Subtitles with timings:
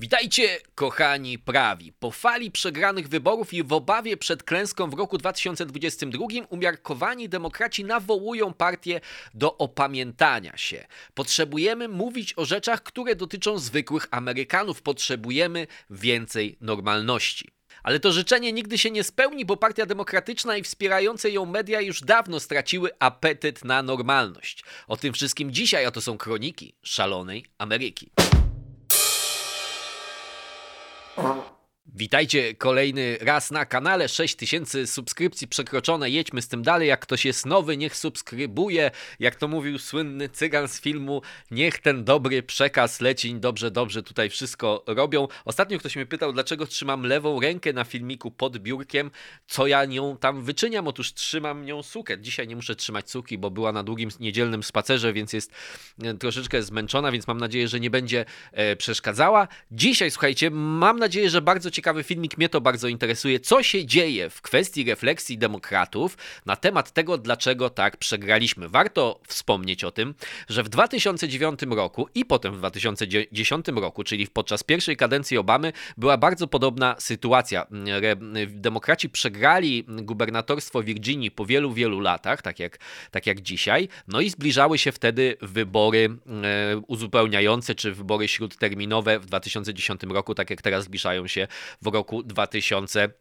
[0.00, 1.92] Witajcie, kochani prawi.
[1.92, 8.52] Po fali przegranych wyborów i w obawie przed klęską w roku 2022 umiarkowani demokraci nawołują
[8.52, 9.00] partię
[9.34, 10.86] do opamiętania się.
[11.14, 14.82] Potrzebujemy mówić o rzeczach, które dotyczą zwykłych Amerykanów.
[14.82, 17.48] Potrzebujemy więcej normalności.
[17.82, 22.00] Ale to życzenie nigdy się nie spełni, bo Partia Demokratyczna i wspierające ją media już
[22.00, 24.64] dawno straciły apetyt na normalność.
[24.88, 28.10] O tym wszystkim dzisiaj, a to są kroniki szalonej Ameryki.
[31.22, 31.49] Oh.
[31.94, 34.08] Witajcie kolejny raz na kanale.
[34.08, 36.10] 6000 subskrypcji przekroczone.
[36.10, 36.88] Jedźmy z tym dalej.
[36.88, 38.90] Jak ktoś jest nowy, niech subskrybuje.
[39.20, 43.34] Jak to mówił słynny cygan z filmu, niech ten dobry przekaz leci.
[43.34, 45.28] Dobrze, dobrze tutaj wszystko robią.
[45.44, 49.10] Ostatnio ktoś mnie pytał, dlaczego trzymam lewą rękę na filmiku pod biurkiem,
[49.46, 50.88] co ja nią tam wyczyniam.
[50.88, 52.18] Otóż trzymam nią sukę.
[52.20, 55.52] Dzisiaj nie muszę trzymać suki, bo była na długim niedzielnym spacerze, więc jest
[56.02, 59.48] e, troszeczkę zmęczona, więc mam nadzieję, że nie będzie e, przeszkadzała.
[59.70, 63.86] Dzisiaj, słuchajcie, mam nadzieję, że bardzo ciekawe ciekawy filmik, mnie to bardzo interesuje, co się
[63.86, 68.68] dzieje w kwestii refleksji demokratów na temat tego, dlaczego tak przegraliśmy.
[68.68, 70.14] Warto wspomnieć o tym,
[70.48, 76.16] że w 2009 roku i potem w 2010 roku, czyli podczas pierwszej kadencji Obamy, była
[76.16, 77.66] bardzo podobna sytuacja.
[78.48, 82.78] Demokraci przegrali gubernatorstwo Virginii po wielu, wielu latach, tak jak,
[83.10, 86.08] tak jak dzisiaj, no i zbliżały się wtedy wybory
[86.42, 91.48] e, uzupełniające, czy wybory śródterminowe w 2010 roku, tak jak teraz zbliżają się
[91.82, 93.19] w roku 2000.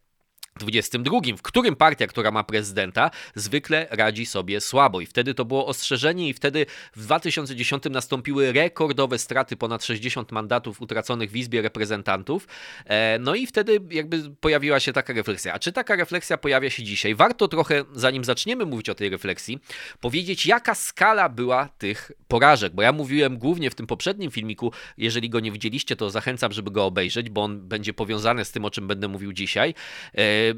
[0.59, 5.01] 22, w którym partia, która ma prezydenta, zwykle radzi sobie słabo.
[5.01, 6.65] I wtedy to było ostrzeżenie, i wtedy
[6.95, 12.47] w 2010 nastąpiły rekordowe straty, ponad 60 mandatów utraconych w Izbie Reprezentantów.
[12.85, 15.53] E, no i wtedy jakby pojawiła się taka refleksja.
[15.53, 17.15] A czy taka refleksja pojawia się dzisiaj?
[17.15, 19.59] Warto trochę, zanim zaczniemy mówić o tej refleksji,
[19.99, 22.73] powiedzieć, jaka skala była tych porażek.
[22.73, 26.71] Bo ja mówiłem głównie w tym poprzednim filmiku, jeżeli go nie widzieliście, to zachęcam, żeby
[26.71, 29.73] go obejrzeć, bo on będzie powiązany z tym, o czym będę mówił dzisiaj
[30.13, 30.48] e,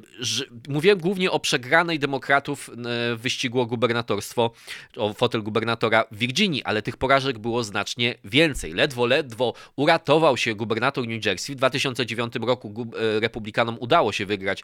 [0.68, 2.74] mówiłem głównie o przegranej demokratów e,
[3.16, 4.52] w wyścigu o gubernatorstwo,
[4.98, 8.74] o fotel gubernatora w Virginii, ale tych porażek było znacznie więcej.
[8.74, 11.56] Ledwo, ledwo uratował się gubernator New Jersey.
[11.56, 14.64] W 2009 roku e, republikanom udało się wygrać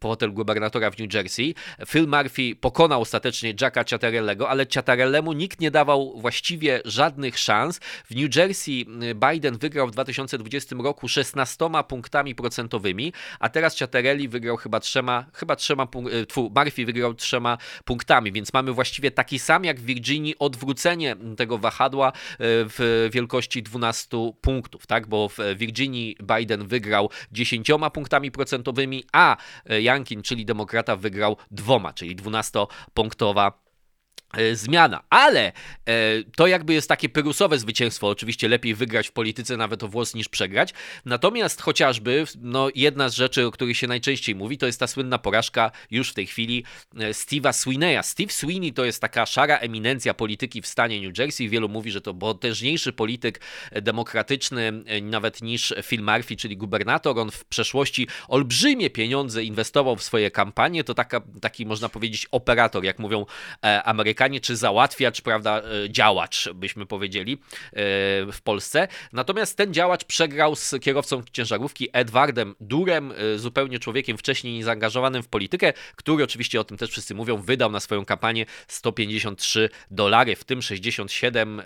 [0.00, 1.54] fotel gubernatora w New Jersey.
[1.88, 7.80] Phil Murphy pokonał ostatecznie Jacka Ciattarellego, ale Ciattarellemu nikt nie dawał właściwie żadnych szans.
[8.10, 8.86] W New Jersey
[9.30, 15.56] Biden wygrał w 2020 roku 16 punktami procentowymi, a teraz Ciattarelli wygrał chyba trzema, chyba
[15.56, 20.34] trzema, e, tfu, Murphy wygrał trzema punktami, więc mamy właściwie taki sam jak w Virginii
[20.38, 27.68] odwrócenie tego wahadła e, w wielkości 12 punktów, tak, bo w Virginii Biden wygrał 10
[27.92, 29.36] punktami procentowymi, a
[29.80, 33.69] Jankin, czyli demokrata, wygrał dwoma, czyli 12-punktowa E,
[34.52, 35.52] zmiana, ale e,
[36.36, 38.08] to jakby jest takie pyrusowe zwycięstwo.
[38.08, 40.74] Oczywiście lepiej wygrać w polityce nawet o włos niż przegrać.
[41.04, 45.18] Natomiast chociażby no, jedna z rzeczy, o której się najczęściej mówi, to jest ta słynna
[45.18, 46.64] porażka już w tej chwili
[46.96, 48.02] e, Steve'a Sweeneya.
[48.02, 51.48] Steve Sweeney to jest taka szara eminencja polityki w stanie New Jersey.
[51.48, 53.40] Wielu mówi, że to potężniejszy polityk
[53.82, 57.18] demokratyczny nawet niż Phil Murphy, czyli gubernator.
[57.18, 60.84] On w przeszłości olbrzymie pieniądze inwestował w swoje kampanie.
[60.84, 63.26] To taka, taki można powiedzieć operator, jak mówią
[63.84, 67.38] Amerykanie Amerykanie, czy załatwiacz, prawda, e, działacz, byśmy powiedzieli, e,
[68.32, 68.88] w Polsce.
[69.12, 75.28] Natomiast ten działacz przegrał z kierowcą ciężarówki Edwardem Durem, e, zupełnie człowiekiem wcześniej niezaangażowanym w
[75.28, 80.44] politykę, który oczywiście o tym też wszyscy mówią, wydał na swoją kampanię 153 dolary, w
[80.44, 81.62] tym 67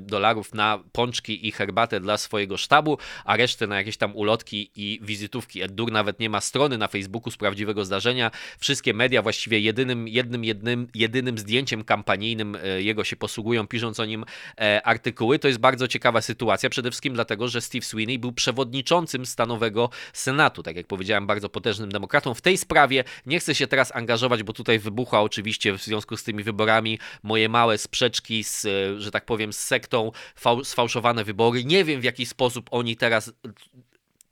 [0.00, 5.00] dolarów na pączki i herbatę dla swojego sztabu, a resztę na jakieś tam ulotki i
[5.02, 5.62] wizytówki.
[5.62, 8.30] Ed Dur nawet nie ma strony na Facebooku z prawdziwego zdarzenia.
[8.58, 14.04] Wszystkie media właściwie jedynym, jednym, jednym, jedynym zdjęciem kampanijnym e, jego się posługują, pisząc o
[14.04, 14.24] nim
[14.58, 15.38] e, artykuły.
[15.38, 20.62] To jest bardzo ciekawa sytuacja, przede wszystkim dlatego, że Steve Sweeney był przewodniczącym stanowego Senatu,
[20.62, 22.34] tak jak powiedziałem, bardzo potężnym demokratą.
[22.34, 26.24] W tej sprawie nie chcę się teraz angażować, bo tutaj wybuchła oczywiście w związku z
[26.24, 30.12] tymi wyborami moje małe sprzeczki z, e, że tak powiem, z sektą,
[30.64, 31.64] sfałszowane wybory.
[31.64, 33.32] Nie wiem w jaki sposób oni teraz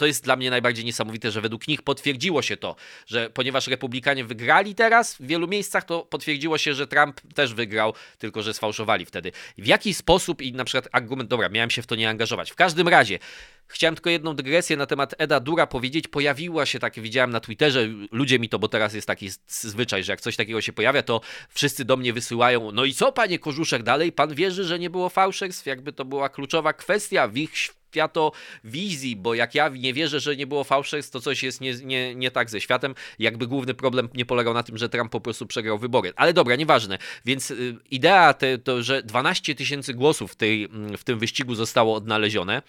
[0.02, 2.76] to jest dla mnie najbardziej niesamowite, że według nich potwierdziło się to,
[3.06, 7.94] że ponieważ republikanie wygrali teraz w wielu miejscach, to potwierdziło się, że Trump też wygrał,
[8.18, 9.32] tylko że sfałszowali wtedy.
[9.58, 12.50] W jaki sposób i na przykład argument, dobra, miałem się w to nie angażować.
[12.50, 13.18] W każdym razie,
[13.66, 16.08] Chciałem tylko jedną dygresję na temat Eda Dura powiedzieć.
[16.08, 20.12] Pojawiła się takie, widziałem na Twitterze, ludzie mi to, bo teraz jest taki zwyczaj, że
[20.12, 23.82] jak coś takiego się pojawia, to wszyscy do mnie wysyłają, no i co panie Korzuszek
[23.82, 24.12] dalej?
[24.12, 25.66] Pan wierzy, że nie było fałszerstw?
[25.66, 27.52] Jakby to była kluczowa kwestia w ich
[27.92, 32.14] światowizji, bo jak ja nie wierzę, że nie było fałszerstw, to coś jest nie, nie,
[32.14, 32.94] nie tak ze światem.
[33.18, 36.12] Jakby główny problem nie polegał na tym, że Trump po prostu przegrał wybory.
[36.16, 36.98] Ale dobra, nieważne.
[37.24, 41.54] Więc y, idea te, to, że 12 tysięcy głosów w, tej, mm, w tym wyścigu
[41.54, 42.62] zostało odnalezione,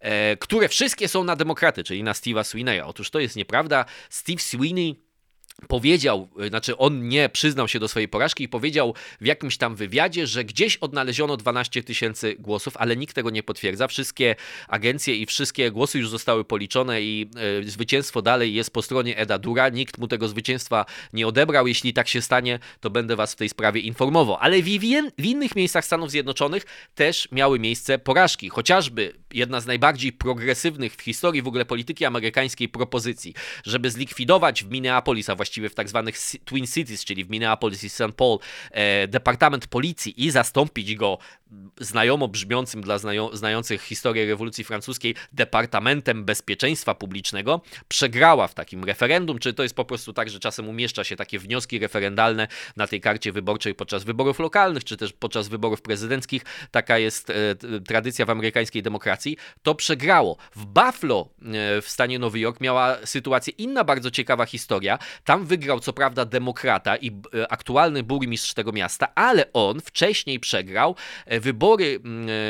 [0.00, 2.80] e, które wszystkie są na demokraty, czyli na Steve'a Sweeneya.
[2.86, 3.84] Otóż to jest nieprawda.
[4.10, 5.04] Steve Sweeney
[5.64, 9.76] powiedział, y, znaczy on nie przyznał się do swojej porażki i powiedział w jakimś tam
[9.76, 13.88] wywiadzie, że gdzieś odnaleziono 12 tysięcy głosów, ale nikt tego nie potwierdza.
[13.88, 14.36] Wszystkie
[14.68, 17.30] agencje i wszystkie głosy już zostały policzone i
[17.64, 19.68] y, zwycięstwo dalej jest po stronie Eda Dura.
[19.68, 21.66] Nikt mu tego zwycięstwa nie odebrał.
[21.66, 24.36] Jeśli tak się stanie, to będę was w tej sprawie informował.
[24.40, 24.66] Ale w,
[25.18, 28.48] w innych miejscach Stanów Zjednoczonych też miały miejsce porażki.
[28.48, 33.34] Chociażby jedna z najbardziej progresywnych w historii w ogóle polityki amerykańskiej propozycji,
[33.64, 37.90] żeby zlikwidować w Minneapolis, a właściwie w tak zwanych Twin Cities, czyli w Minneapolis i
[37.90, 38.12] St.
[38.16, 38.38] Paul,
[38.70, 41.18] e, Departament Policji i zastąpić go
[41.80, 42.98] znajomo brzmiącym dla
[43.32, 49.84] znających historię rewolucji francuskiej Departamentem Bezpieczeństwa Publicznego, przegrała w takim referendum, czy to jest po
[49.84, 54.38] prostu tak, że czasem umieszcza się takie wnioski referendalne na tej karcie wyborczej podczas wyborów
[54.38, 57.34] lokalnych, czy też podczas wyborów prezydenckich, taka jest e,
[57.86, 60.36] tradycja w amerykańskiej demokracji, to przegrało.
[60.56, 64.98] W Buffalo e, w stanie Nowy Jork miała sytuację inna bardzo ciekawa historia.
[65.24, 70.96] Tam wygrał co prawda demokrata i e, aktualny burmistrz tego miasta, ale on wcześniej przegrał
[71.26, 72.00] e, wybory,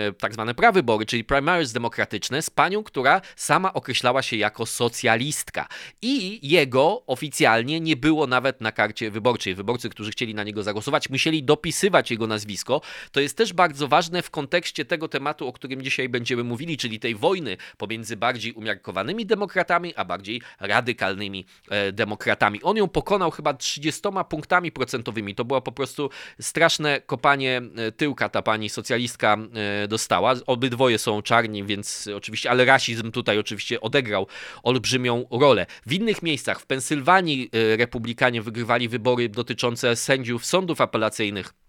[0.09, 5.69] e, tak zwane prawybory, czyli primaries demokratyczne z panią, która sama określała się jako socjalistka.
[6.03, 9.55] I jego oficjalnie nie było nawet na karcie wyborczej.
[9.55, 12.81] Wyborcy, którzy chcieli na niego zagłosować, musieli dopisywać jego nazwisko.
[13.13, 17.01] To jest też bardzo ważne w kontekście tego tematu, o którym dzisiaj będziemy mówili, czyli
[17.01, 21.47] tej wojny pomiędzy bardziej umiarkowanymi demokratami, a bardziej radykalnymi
[21.93, 22.63] demokratami.
[22.63, 25.35] On ją pokonał chyba 30 punktami procentowymi.
[25.35, 26.11] To było po prostu
[26.41, 29.37] straszne kopanie e, tyłka ta pani socjalistka
[29.85, 30.35] e, dostała.
[30.47, 34.27] Obydwoje są czarni, więc oczywiście, ale rasizm tutaj oczywiście odegrał
[34.63, 35.67] olbrzymią rolę.
[35.87, 41.64] W innych miejscach, w Pensylwanii e, republikanie wygrywali wybory dotyczące sędziów sądów apelacyjnych.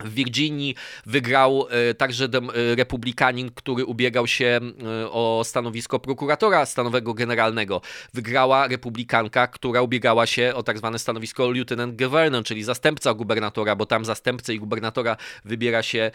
[0.00, 0.74] W Virginii
[1.06, 4.60] wygrał e, także e, republikanin, który ubiegał się
[5.02, 7.80] e, o stanowisko prokuratora stanowego generalnego.
[8.14, 13.86] Wygrała republikanka, która ubiegała się o tak zwane stanowisko lieutenant governor, czyli zastępca gubernatora, bo
[13.86, 16.10] tam zastępcę i gubernatora wybiera się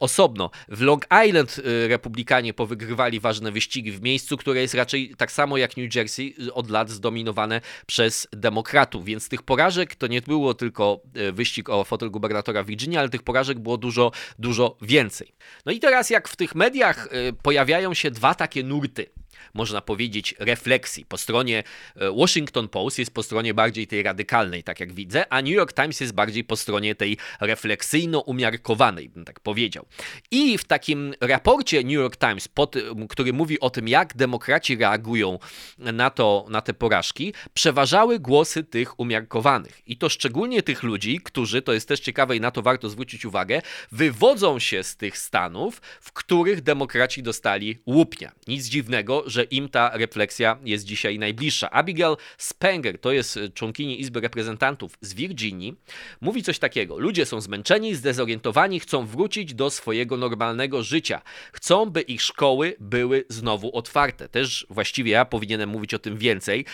[0.00, 0.50] osobno.
[0.68, 5.76] W Long Island republikanie powygrywali ważne wyścigi w miejscu, które jest raczej tak samo jak
[5.76, 11.00] New Jersey od lat zdominowane przez demokratów, więc tych porażek to nie było tylko
[11.32, 15.32] wyścig o fotel gubernatora Virginii, ale tych porażek było dużo, dużo więcej.
[15.66, 19.06] No i teraz jak w tych mediach y, pojawiają się dwa takie nurty,
[19.54, 21.04] można powiedzieć, refleksji.
[21.04, 21.62] Po stronie
[21.96, 25.72] e, Washington Post jest po stronie bardziej tej radykalnej, tak jak widzę, a New York
[25.72, 29.86] Times jest bardziej po stronie tej refleksyjno-umiarkowanej, bym tak powiedział.
[30.30, 32.76] I w takim raporcie New York Times, pod,
[33.08, 35.38] który mówi o tym, jak demokraci reagują
[35.78, 39.82] na, to, na te porażki, przeważały głosy tych umiarkowanych.
[39.86, 43.24] I to szczególnie tych ludzi, którzy, to jest też ciekawe i na to warto zwrócić
[43.24, 43.62] uwagę,
[43.92, 48.32] wywodzą się z tych stanów, w których demokraci dostali łupnia.
[48.48, 51.70] Nic dziwnego, że im ta refleksja jest dzisiaj najbliższa.
[51.70, 55.76] Abigail Spenger, to jest członkini Izby Reprezentantów z Virginii,
[56.20, 56.98] mówi coś takiego.
[56.98, 61.22] Ludzie są zmęczeni, zdezorientowani, chcą wrócić do swojego normalnego życia.
[61.52, 64.28] Chcą, by ich szkoły były znowu otwarte.
[64.28, 66.64] Też właściwie ja powinienem mówić o tym więcej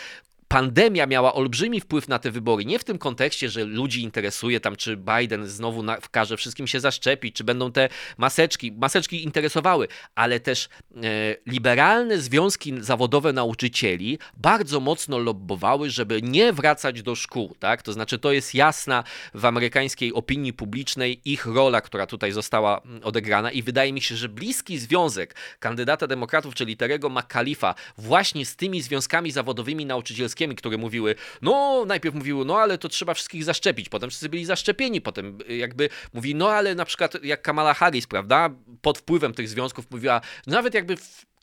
[0.48, 2.64] pandemia miała olbrzymi wpływ na te wybory.
[2.64, 6.81] Nie w tym kontekście, że ludzi interesuje tam, czy Biden znowu na, każe wszystkim się
[6.81, 7.88] zaszczepić, czy będą te
[8.19, 8.72] maseczki.
[8.72, 11.00] Maseczki interesowały, ale też e,
[11.46, 17.56] liberalne związki zawodowe nauczycieli bardzo mocno lobbowały, żeby nie wracać do szkół.
[17.58, 17.82] Tak?
[17.82, 23.00] To znaczy, to jest jasna w amerykańskiej opinii publicznej ich rola, która tutaj została mm,
[23.05, 28.56] odegrana i wydaje mi się, że bliski związek kandydata demokratów, czyli Terego McCalifa właśnie z
[28.56, 33.88] tymi związkami zawodowymi nauczycielskimi które mówiły, no najpierw mówiły, no ale to trzeba wszystkich zaszczepić,
[33.88, 38.50] potem wszyscy byli zaszczepieni, potem jakby mówi, no ale na przykład jak Kamala Harris, prawda,
[38.82, 40.96] pod wpływem tych związków mówiła, nawet jakby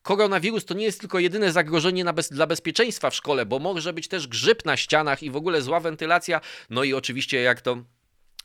[0.04, 4.08] koronawirus to nie jest tylko jedyne zagrożenie bez, dla bezpieczeństwa w szkole, bo może być
[4.08, 6.42] też grzyb na ścianach i w ogóle zła wentylacja.
[6.70, 7.84] No i oczywiście, jak to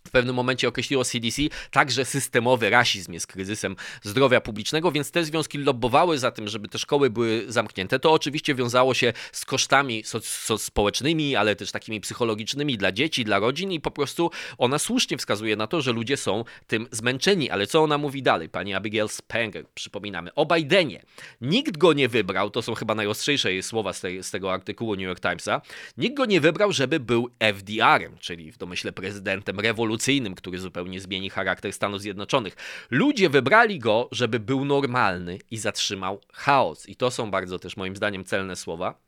[0.09, 5.59] w pewnym momencie określiło CDC, także systemowy rasizm jest kryzysem zdrowia publicznego, więc te związki
[5.59, 7.99] lobbowały za tym, żeby te szkoły były zamknięte.
[7.99, 13.25] To oczywiście wiązało się z kosztami so, so społecznymi, ale też takimi psychologicznymi dla dzieci,
[13.25, 17.51] dla rodzin i po prostu ona słusznie wskazuje na to, że ludzie są tym zmęczeni.
[17.51, 18.49] Ale co ona mówi dalej?
[18.49, 21.03] Pani Abigail Spenger, przypominamy, o Bidenie.
[21.41, 25.21] Nikt go nie wybrał, to są chyba najostrzejsze słowa z, z tego artykułu New York
[25.21, 25.61] Timesa,
[25.97, 31.01] nikt go nie wybrał, żeby był FDR-em, czyli w domyśle prezydentem rewolucji rewolucyjnym, który zupełnie
[31.01, 32.57] zmieni charakter Stanów Zjednoczonych.
[32.91, 36.89] Ludzie wybrali go, żeby był normalny i zatrzymał chaos.
[36.89, 39.08] I to są bardzo też moim zdaniem celne słowa.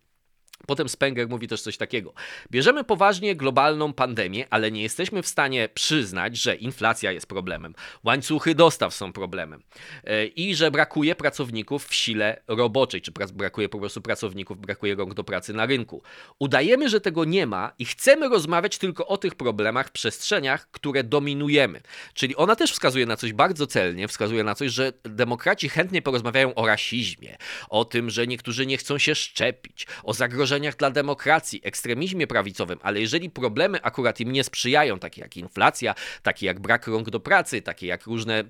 [0.67, 2.12] Potem Spenger mówi też coś takiego.
[2.50, 7.75] Bierzemy poważnie globalną pandemię, ale nie jesteśmy w stanie przyznać, że inflacja jest problemem,
[8.05, 9.62] łańcuchy dostaw są problemem
[10.05, 15.14] e, i że brakuje pracowników w sile roboczej, czy brakuje po prostu pracowników, brakuje rąk
[15.14, 16.02] do pracy na rynku.
[16.38, 21.05] Udajemy, że tego nie ma i chcemy rozmawiać tylko o tych problemach w przestrzeniach, które
[21.05, 21.81] dominujemy.
[22.14, 26.55] Czyli ona też wskazuje na coś bardzo celnie, wskazuje na coś, że demokraci chętnie porozmawiają
[26.55, 27.37] o rasizmie,
[27.69, 32.78] o tym, że niektórzy nie chcą się szczepić, o zagrożeniu zagrożeniach dla demokracji, ekstremizmie prawicowym,
[32.83, 37.21] ale jeżeli problemy akurat im nie sprzyjają, takie jak inflacja, takie jak brak rąk do
[37.21, 38.45] pracy, takie jak różne e,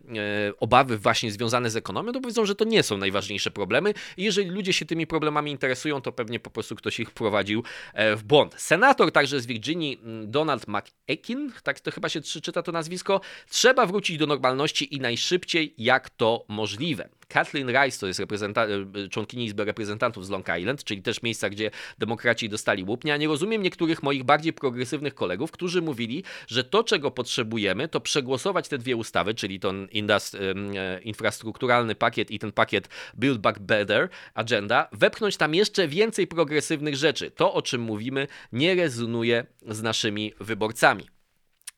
[0.61, 4.51] obawy właśnie związane z ekonomią, to powiedzą, że to nie są najważniejsze problemy i jeżeli
[4.51, 7.63] ludzie się tymi problemami interesują, to pewnie po prostu ktoś ich wprowadził
[7.95, 8.55] e, w błąd.
[8.59, 13.87] Senator także z Virginii, mm, Donald McEkin, tak to chyba się czyta to nazwisko, trzeba
[13.87, 17.09] wrócić do normalności i najszybciej jak to możliwe.
[17.31, 18.67] Kathleen Rice to jest reprezenta-
[19.05, 23.17] e, członkini Izby Reprezentantów z Long Island, czyli też miejsca, gdzie demokraci dostali łupnia.
[23.17, 28.69] Nie rozumiem niektórych moich bardziej progresywnych kolegów, którzy mówili, że to, czego potrzebujemy, to przegłosować
[28.69, 29.89] te dwie ustawy, czyli ten
[30.35, 36.97] e, infrastrukturalny pakiet i ten pakiet Build Back Better agenda, wepchnąć tam jeszcze więcej progresywnych
[36.97, 37.31] rzeczy.
[37.31, 41.20] To, o czym mówimy, nie rezonuje z naszymi wyborcami.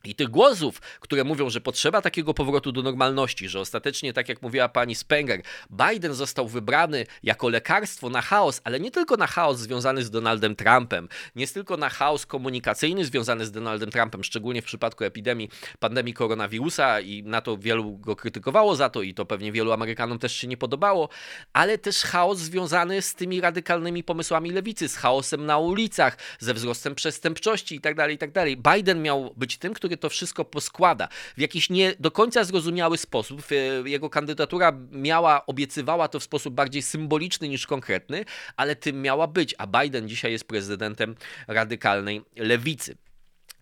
[0.04, 4.42] I tych głosów, które mówią, że potrzeba takiego powrotu do normalności, że ostatecznie, tak jak
[4.42, 9.58] mówiła pani Spenger, Biden został wybrany jako lekarstwo na chaos, ale nie tylko na chaos
[9.58, 14.64] związany z Donaldem Trumpem, nie tylko na chaos komunikacyjny związany z Donaldem Trumpem, szczególnie w
[14.64, 19.52] przypadku epidemii, pandemii koronawirusa i na to wielu go krytykowało za to i to pewnie
[19.52, 21.08] wielu Amerykanom też się nie podobało,
[21.52, 26.94] ale też chaos związany z tymi radykalnymi pomysłami lewicy, z chaosem na ulicach, ze wzrostem
[26.94, 28.56] przestępczości itd., tak itd.
[28.56, 32.44] Tak Biden miał być tym, który który to wszystko poskłada w jakiś nie do końca
[32.44, 33.42] zrozumiały sposób.
[33.84, 38.24] Jego kandydatura miała, obiecywała to w sposób bardziej symboliczny niż konkretny,
[38.56, 41.14] ale tym miała być, a Biden dzisiaj jest prezydentem
[41.48, 42.96] radykalnej lewicy.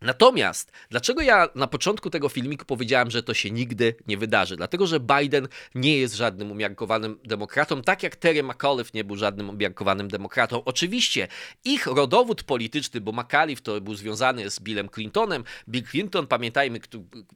[0.03, 4.57] Natomiast, dlaczego ja na początku tego filmiku powiedziałem, że to się nigdy nie wydarzy?
[4.57, 9.49] Dlatego, że Biden nie jest żadnym umiarkowanym demokratą, tak jak Terry McAuliffe nie był żadnym
[9.49, 10.65] umiarkowanym demokratą.
[10.65, 11.29] Oczywiście
[11.65, 15.45] ich rodowód polityczny, bo McAuliffe to był związany z Billem Clintonem.
[15.69, 16.81] Bill Clinton, pamiętajmy,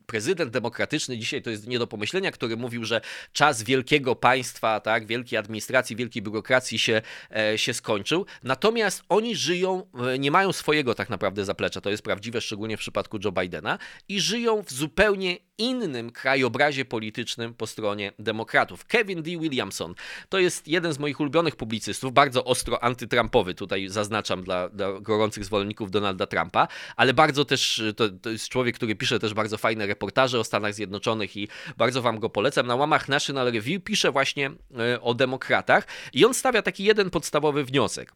[0.06, 3.00] prezydent demokratyczny dzisiaj to jest nie do pomyślenia, który mówił, że
[3.32, 7.02] czas wielkiego państwa, tak, wielkiej administracji, wielkiej biurokracji się,
[7.36, 8.26] e, się skończył.
[8.42, 11.80] Natomiast oni żyją, e, nie mają swojego tak naprawdę zaplecza.
[11.80, 17.54] To jest prawdziwe, szczególnie w przypadku Joe Bidena, i żyją w zupełnie innym krajobrazie politycznym
[17.54, 18.84] po stronie demokratów.
[18.84, 19.30] Kevin D.
[19.30, 19.94] Williamson
[20.28, 25.44] to jest jeden z moich ulubionych publicystów, bardzo ostro antytrumpowy, tutaj zaznaczam dla, dla gorących
[25.44, 29.86] zwolenników Donalda Trumpa, ale bardzo też, to, to, jest człowiek, który pisze też bardzo fajne
[29.86, 32.66] reportaże o Stanach Zjednoczonych i bardzo wam go polecam.
[32.66, 37.64] Na łamach National Review pisze właśnie e, o demokratach i on stawia taki jeden podstawowy
[37.64, 38.12] wniosek.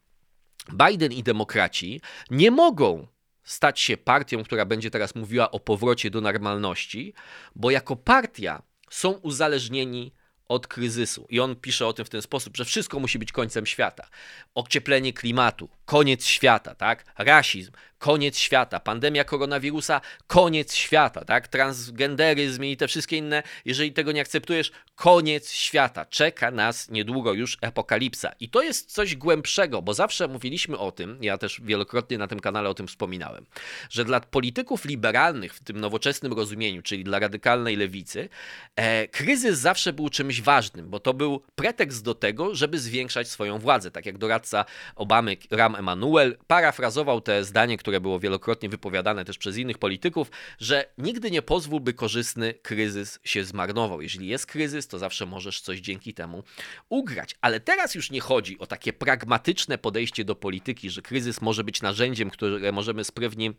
[0.73, 3.07] Biden i demokraci nie mogą
[3.49, 7.15] stać się partią, która będzie teraz mówiła o powrocie do normalności,
[7.55, 10.13] bo jako partia są uzależnieni
[10.49, 11.27] od kryzysu.
[11.31, 14.09] I on pisze o tym w ten sposób, że wszystko musi być końcem świata.
[14.55, 17.05] Ocieplenie klimatu, koniec świata, tak?
[17.19, 21.49] Rasizm, koniec świata, pandemia koronawirusa, koniec świata, tak?
[21.49, 26.05] Transgenderyzm i te wszystkie inne, jeżeli tego nie akceptujesz, koniec świata.
[26.05, 28.33] Czeka nas niedługo już apokalipsa.
[28.41, 32.41] I to jest coś głębszego, bo zawsze mówiliśmy o tym, ja też wielokrotnie na tym
[32.41, 33.47] kanale o tym wspominałem,
[33.91, 38.29] że dla polityków liberalnych w tym nowoczesnym rozumieniu, czyli dla radykalnej lewicy,
[38.77, 43.59] e, kryzys zawsze był czymś ważnym, bo to był pretekst do tego, żeby zwiększać swoją
[43.59, 43.91] władzę.
[43.91, 44.65] Tak jak doradca
[44.97, 50.85] Obamy, Ram Emanuel, parafrazował te zdanie, które było wielokrotnie wypowiadane też przez innych polityków, że
[50.99, 54.01] nigdy nie pozwól, by korzystny kryzys się zmarnował.
[54.01, 56.43] Jeżeli jest kryzys, to zawsze możesz coś dzięki temu
[56.89, 57.37] ugrać.
[57.41, 61.83] Ale teraz już nie chodzi o takie pragmatyczne podejście do polityki, że kryzys może być
[61.83, 63.53] narzędziem, które możemy sprawnie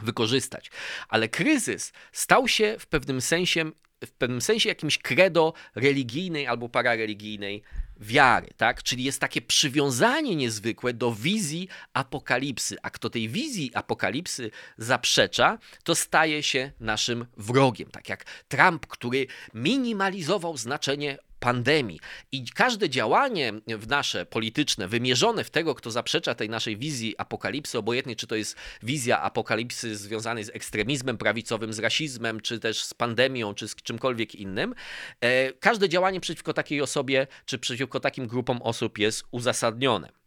[0.00, 0.70] wykorzystać.
[1.08, 3.70] Ale kryzys stał się w pewnym sensie
[4.06, 7.62] w pewnym sensie jakimś credo religijnej albo parareligijnej
[8.00, 8.82] wiary, tak?
[8.82, 15.94] Czyli jest takie przywiązanie niezwykłe do wizji apokalipsy, a kto tej wizji apokalipsy zaprzecza, to
[15.94, 17.90] staje się naszym wrogiem.
[17.90, 22.00] Tak jak Trump, który minimalizował znaczenie pandemii.
[22.32, 27.78] I każde działanie w nasze polityczne, wymierzone w tego, kto zaprzecza tej naszej wizji apokalipsy,
[27.78, 32.94] obojętnie czy to jest wizja apokalipsy związanej z ekstremizmem prawicowym, z rasizmem, czy też z
[32.94, 34.74] pandemią, czy z czymkolwiek innym,
[35.20, 40.22] e, każde działanie przeciwko takiej osobie, czy przeciwko takim grupom osób jest uzasadnione.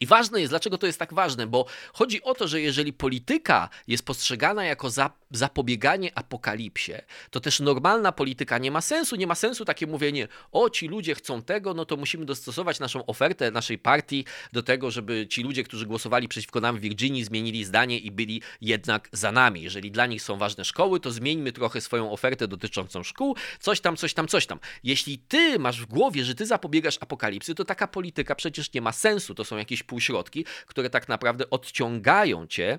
[0.00, 3.68] I ważne jest, dlaczego to jest tak ważne, bo chodzi o to, że jeżeli polityka
[3.88, 6.92] jest postrzegana jako za zapobieganie apokalipsie,
[7.30, 9.16] to też normalna polityka nie ma sensu.
[9.16, 13.06] Nie ma sensu takie mówienie, o ci ludzie chcą tego, no to musimy dostosować naszą
[13.06, 17.64] ofertę naszej partii do tego, żeby ci ludzie, którzy głosowali przeciwko nam w Virginii, zmienili
[17.64, 19.62] zdanie i byli jednak za nami.
[19.62, 23.96] Jeżeli dla nich są ważne szkoły, to zmieńmy trochę swoją ofertę dotyczącą szkół, coś tam,
[23.96, 24.58] coś tam, coś tam.
[24.84, 28.92] Jeśli ty masz w głowie, że ty zapobiegasz apokalipsy, to taka polityka przecież nie ma
[28.92, 29.34] sensu.
[29.34, 32.78] To są jakieś półśrodki, które tak naprawdę odciągają cię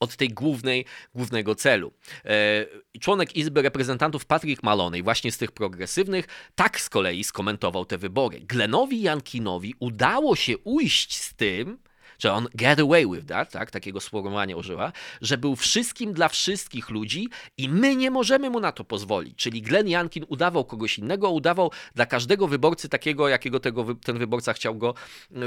[0.00, 1.92] od tej głównej, głównego celu.
[2.24, 2.66] E,
[3.00, 8.40] członek Izby Reprezentantów Patrick Maloney, właśnie z tych progresywnych, tak z kolei skomentował te wybory.
[8.40, 11.78] Glenowi Jankinowi udało się ujść z tym,
[12.18, 16.90] że on get away with that, tak, takiego sformułowania użyła, że był wszystkim dla wszystkich
[16.90, 19.36] ludzi i my nie możemy mu na to pozwolić.
[19.36, 24.52] Czyli Glenn Jankin udawał kogoś innego, udawał dla każdego wyborcy takiego, jakiego tego, ten wyborca
[24.52, 24.94] chciał go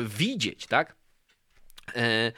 [0.06, 0.96] widzieć, tak.
[1.96, 2.32] E,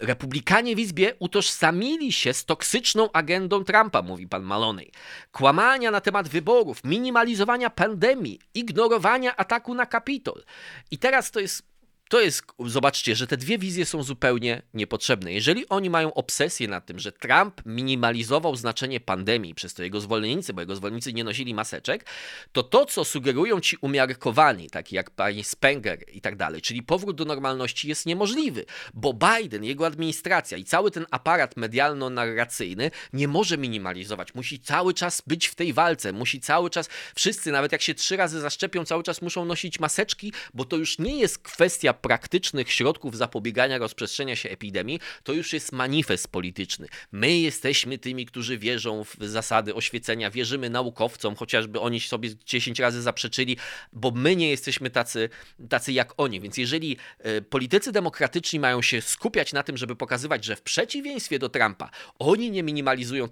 [0.00, 4.90] Republikanie w Izbie utożsamili się z toksyczną agendą Trumpa, mówi pan Maloney.
[5.32, 10.44] Kłamania na temat wyborów, minimalizowania pandemii, ignorowania ataku na Kapitol.
[10.90, 11.71] I teraz to jest
[12.12, 15.32] to jest, zobaczcie, że te dwie wizje są zupełnie niepotrzebne.
[15.32, 20.52] Jeżeli oni mają obsesję nad tym, że Trump minimalizował znaczenie pandemii, przez to jego zwolennicy,
[20.52, 22.06] bo jego zwolennicy nie nosili maseczek,
[22.52, 27.16] to to, co sugerują ci umiarkowani, taki jak pani Spenger i tak dalej, czyli powrót
[27.16, 28.64] do normalności jest niemożliwy,
[28.94, 35.22] bo Biden, jego administracja i cały ten aparat medialno-narracyjny nie może minimalizować, musi cały czas
[35.26, 39.02] być w tej walce, musi cały czas, wszyscy, nawet jak się trzy razy zaszczepią, cały
[39.02, 44.50] czas muszą nosić maseczki, bo to już nie jest kwestia praktycznych środków zapobiegania rozprzestrzenia się
[44.50, 46.88] epidemii, to już jest manifest polityczny.
[47.12, 53.02] My jesteśmy tymi, którzy wierzą w zasady oświecenia, wierzymy naukowcom, chociażby oni sobie 10 razy
[53.02, 53.56] zaprzeczyli,
[53.92, 55.28] bo my nie jesteśmy tacy,
[55.68, 56.40] tacy jak oni.
[56.40, 61.38] Więc jeżeli e, politycy demokratyczni mają się skupiać na tym, żeby pokazywać, że w przeciwieństwie
[61.38, 63.28] do Trumpa oni nie minimalizują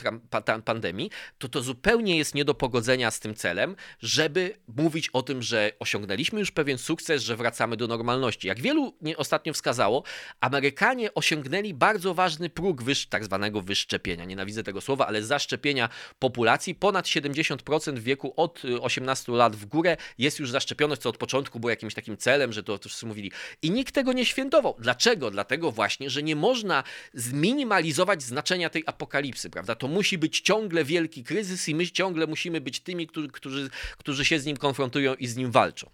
[0.65, 5.43] pandemii, to to zupełnie jest nie do pogodzenia z tym celem, żeby mówić o tym,
[5.43, 8.49] że osiągnęliśmy już pewien sukces, że wracamy do normalności.
[8.49, 10.03] Jak wielu ostatnio wskazało,
[10.41, 14.25] Amerykanie osiągnęli bardzo ważny próg wyż, tak zwanego wyszczepienia.
[14.25, 15.89] Nienawidzę tego słowa, ale zaszczepienia
[16.19, 16.75] populacji.
[16.75, 21.17] Ponad 70% w wieku od 18 y, lat w górę jest już zaszczepione, co od
[21.17, 23.33] początku było jakimś takim celem, że to, to wszyscy mówili.
[23.63, 24.77] I nikt tego nie świętował.
[24.79, 25.31] Dlaczego?
[25.31, 29.75] Dlatego właśnie, że nie można zminimalizować znaczenia tej apokalipsy, prawda?
[29.75, 34.25] To musi być ciągle wielki kryzys i my ciągle musimy być tymi, którzy, którzy, którzy
[34.25, 35.91] się z nim konfrontują i z nim walczą.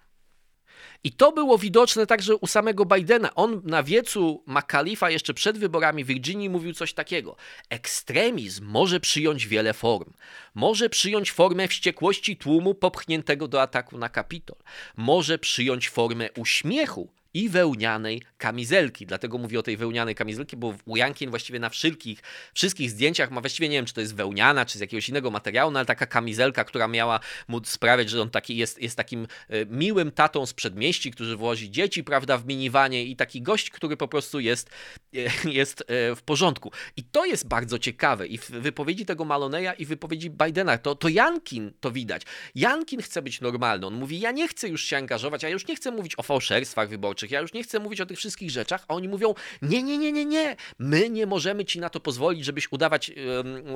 [1.05, 3.35] I to było widoczne także u samego Bidena.
[3.35, 7.37] On na wiecu McAuliffa jeszcze przed wyborami w Virginii mówił coś takiego.
[7.71, 10.13] Ekstremizm może przyjąć wiele form.
[10.55, 14.57] Może przyjąć formę wściekłości tłumu popchniętego do ataku na Kapitol.
[14.97, 19.07] Może przyjąć formę uśmiechu i wełnianej kamizelki.
[19.07, 22.23] Dlatego mówię o tej wełnianej kamizelki, bo u Jankin właściwie na wszystkich,
[22.55, 25.71] wszystkich zdjęciach ma właściwie nie wiem, czy to jest wełniana, czy z jakiegoś innego materiału,
[25.71, 29.67] no ale taka kamizelka, która miała mu sprawiać, że on taki jest, jest takim e,
[29.67, 34.09] miłym tatą z przedmieści, który wozi dzieci, prawda, w miniwanie i taki gość, który po
[34.09, 34.71] prostu jest,
[35.15, 36.73] e, jest e, w porządku.
[36.97, 40.95] I to jest bardzo ciekawe i w wypowiedzi tego Maloneya i w wypowiedzi Bidena, to,
[40.95, 42.23] to Jankin to widać.
[42.55, 43.87] Jankin chce być normalny.
[43.87, 46.89] On mówi, ja nie chcę już się angażować, ja już nie chcę mówić o fałszerstwach
[46.89, 49.99] wyborczych, ja już nie chcę mówić o tych wszystkich rzeczach, a oni mówią: Nie, nie,
[49.99, 50.57] nie, nie, nie.
[50.79, 53.13] My nie możemy ci na to pozwolić, żebyś udawać,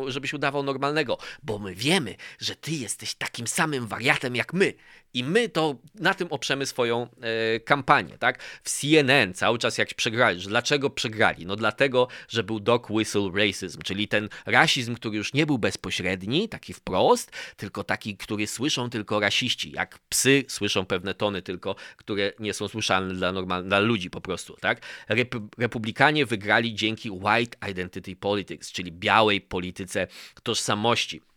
[0.06, 4.74] żebyś udawał normalnego, bo my wiemy, że ty jesteś takim samym wariatem jak my.
[5.14, 8.42] I my to na tym oprzemy swoją e, kampanię, tak?
[8.42, 10.40] W CNN cały czas jak przegrali.
[10.40, 11.46] Dlaczego przegrali?
[11.46, 16.48] No dlatego, że był dog whistle racism, czyli ten rasizm, który już nie był bezpośredni,
[16.48, 22.32] taki wprost, tylko taki, który słyszą tylko rasiści, jak psy słyszą pewne tony tylko, które
[22.38, 24.80] nie są słyszalne dla, normal, dla ludzi po prostu, tak?
[25.08, 30.06] Rep Republikanie wygrali dzięki white identity politics, czyli białej polityce
[30.42, 31.29] tożsamości.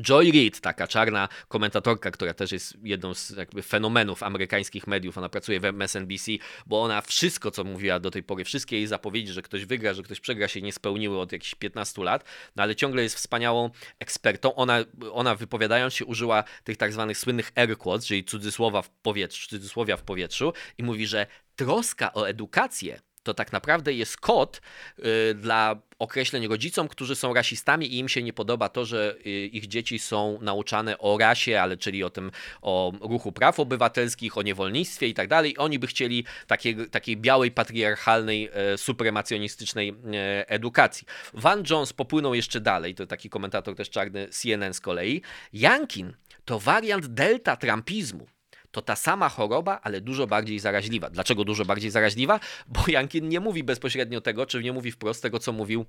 [0.00, 5.28] Joy Reid, taka czarna komentatorka, która też jest jedną z jakby fenomenów amerykańskich mediów, ona
[5.28, 6.32] pracuje w MSNBC,
[6.66, 10.02] bo ona wszystko, co mówiła do tej pory, wszystkie jej zapowiedzi, że ktoś wygra, że
[10.02, 12.24] ktoś przegra się nie spełniły od jakichś 15 lat,
[12.56, 14.54] no ale ciągle jest wspaniałą ekspertą.
[14.54, 19.48] Ona, ona wypowiadając się użyła tych tak zwanych słynnych air quotes, czyli cudzysłowa w powietrzu,
[19.48, 24.60] cudzysłowia w powietrzu i mówi, że troska o edukację to tak naprawdę jest kod
[24.98, 29.30] y, dla określeń rodzicom, którzy są rasistami i im się nie podoba to, że y,
[29.30, 32.30] ich dzieci są nauczane o rasie, ale czyli o tym,
[32.62, 35.54] o ruchu praw obywatelskich, o niewolnictwie i tak dalej.
[35.58, 41.06] Oni by chcieli takiej, takiej białej, patriarchalnej, e, supremacjonistycznej e, edukacji.
[41.34, 45.22] Van Jones popłynął jeszcze dalej, to taki komentator też czarny CNN z kolei.
[45.52, 46.12] Jankin
[46.44, 48.26] to wariant delta trumpizmu
[48.70, 51.10] to ta sama choroba, ale dużo bardziej zaraźliwa.
[51.10, 52.40] Dlaczego dużo bardziej zaraźliwa?
[52.66, 55.86] Bo Jankin nie mówi bezpośrednio tego, czy nie mówi wprost tego, co mówił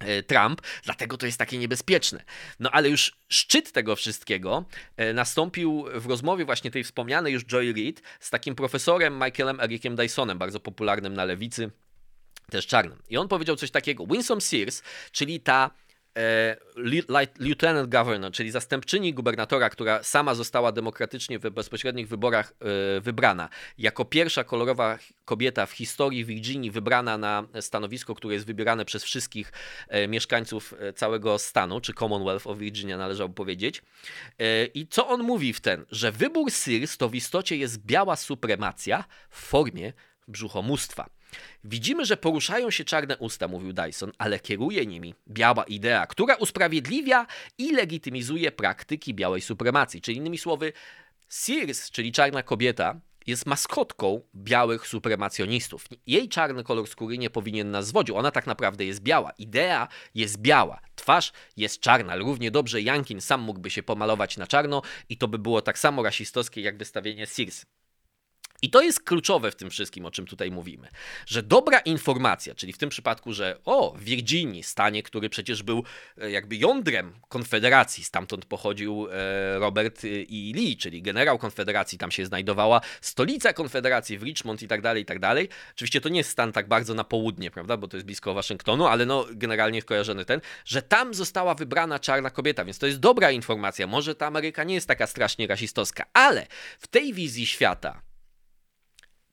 [0.00, 2.24] E, Trump, dlatego to jest takie niebezpieczne.
[2.60, 4.64] No ale już szczyt tego wszystkiego
[4.96, 9.96] e, nastąpił w rozmowie właśnie tej wspomnianej już Joy Reid z takim profesorem Michaelem Ericiem
[9.96, 11.70] Dysonem, bardzo popularnym na lewicy,
[12.50, 13.02] też czarnym.
[13.08, 15.70] I on powiedział coś takiego: Winsome Sears, czyli ta
[17.38, 22.52] lieutenant governor, czyli zastępczyni gubernatora, która sama została demokratycznie w bezpośrednich wyborach
[22.96, 28.84] e, wybrana, jako pierwsza kolorowa kobieta w historii Virginii wybrana na stanowisko, które jest wybierane
[28.84, 29.52] przez wszystkich
[29.88, 33.82] e, mieszkańców całego stanu, czy Commonwealth of Virginia należało powiedzieć.
[34.74, 39.04] I co on mówi w ten, że wybór Sears to w istocie jest biała supremacja
[39.30, 39.92] w formie
[40.28, 41.19] brzuchomóstwa.
[41.64, 47.26] Widzimy, że poruszają się czarne usta, mówił Dyson, ale kieruje nimi biała idea, która usprawiedliwia
[47.58, 50.00] i legitymizuje praktyki białej supremacji.
[50.00, 50.72] Czyli innymi słowy,
[51.28, 55.86] Sears, czyli czarna kobieta, jest maskotką białych supremacjonistów.
[56.06, 58.16] Jej czarny kolor skóry nie powinien nas zwodzić.
[58.16, 59.30] Ona tak naprawdę jest biała.
[59.38, 60.80] Idea jest biała.
[60.94, 62.16] Twarz jest czarna.
[62.16, 66.02] Równie dobrze Jankin sam mógłby się pomalować na czarno i to by było tak samo
[66.02, 67.66] rasistowskie jak wystawienie Sears.
[68.62, 70.88] I to jest kluczowe w tym wszystkim, o czym tutaj mówimy,
[71.26, 75.84] że dobra informacja, czyli w tym przypadku, że o, w Virginii, stanie, który przecież był
[76.18, 80.08] e, jakby jądrem Konfederacji, stamtąd pochodził e, Robert E.
[80.54, 85.06] Lee, czyli generał Konfederacji, tam się znajdowała stolica Konfederacji w Richmond i tak dalej, i
[85.06, 85.48] tak dalej.
[85.74, 88.86] Oczywiście to nie jest stan tak bardzo na południe, prawda, bo to jest blisko Waszyngtonu,
[88.86, 93.30] ale no generalnie kojarzony ten, że tam została wybrana czarna kobieta, więc to jest dobra
[93.30, 93.86] informacja.
[93.86, 96.46] Może ta Ameryka nie jest taka strasznie rasistowska, ale
[96.78, 98.02] w tej wizji świata,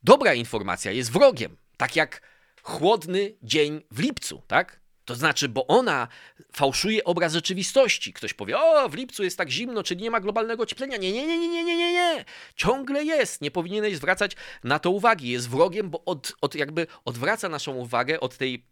[0.03, 2.21] dobra informacja jest wrogiem, tak jak
[2.61, 4.79] chłodny dzień w lipcu, tak?
[5.05, 6.07] To znaczy, bo ona
[6.53, 8.13] fałszuje obraz rzeczywistości.
[8.13, 10.97] Ktoś powie, o, w lipcu jest tak zimno, czyli nie ma globalnego ocieplenia.
[10.97, 12.25] Nie, nie, nie, nie, nie, nie, nie, nie.
[12.55, 13.41] Ciągle jest.
[13.41, 14.31] Nie powinieneś zwracać
[14.63, 15.29] na to uwagi.
[15.29, 18.65] Jest wrogiem, bo od, od jakby odwraca naszą uwagę od tej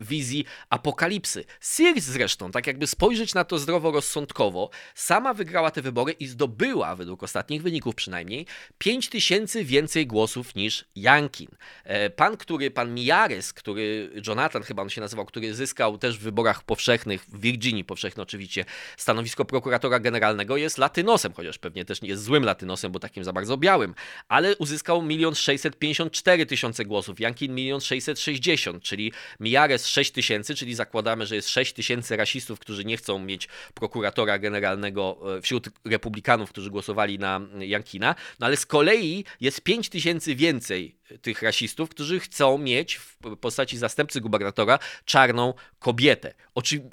[0.00, 1.44] wizji apokalipsy.
[1.60, 7.22] Sears zresztą, tak jakby spojrzeć na to zdroworozsądkowo, sama wygrała te wybory i zdobyła, według
[7.22, 8.46] ostatnich wyników przynajmniej,
[8.78, 11.48] 5 tysięcy więcej głosów niż Jankin.
[11.84, 16.22] E, pan, który, pan Miares, który, Jonathan chyba on się nazywał, który zyskał też w
[16.22, 18.64] wyborach powszechnych, w Virginii powszechno oczywiście,
[18.96, 23.32] stanowisko prokuratora generalnego, jest latynosem, chociaż pewnie też nie jest złym latynosem, bo takim za
[23.32, 23.94] bardzo białym,
[24.28, 29.05] ale uzyskał 1 654 tysiące głosów, Jankin 1 660, czyli
[29.40, 34.38] Mijares 6 tysięcy, czyli zakładamy, że jest 6 tysięcy rasistów, którzy nie chcą mieć prokuratora
[34.38, 40.34] generalnego e, wśród republikanów, którzy głosowali na Jankina, no ale z kolei jest 5 tysięcy
[40.34, 46.34] więcej tych rasistów, którzy chcą mieć w postaci zastępcy gubernatora czarną kobietę.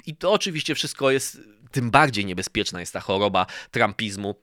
[0.06, 4.34] I to oczywiście wszystko jest, tym bardziej niebezpieczna jest ta choroba trumpizmu,